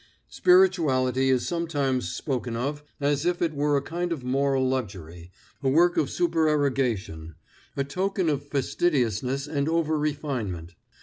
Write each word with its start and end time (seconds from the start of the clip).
Spirituality 0.29 1.29
is 1.29 1.47
sometimes 1.47 2.09
spoken 2.09 2.55
of 2.55 2.81
as 2.99 3.23
if 3.23 3.39
it 3.39 3.53
were 3.53 3.77
a 3.77 3.83
kind 3.83 4.11
of 4.11 4.23
moral 4.23 4.67
luxury, 4.67 5.29
a 5.61 5.69
work 5.69 5.95
of 5.95 6.09
supererogation, 6.09 7.35
a 7.77 7.83
token 7.83 8.27
of 8.27 8.43
fastidiousness 8.43 9.45
and 9.47 9.69
over 9.69 9.99
refinement. 9.99 10.73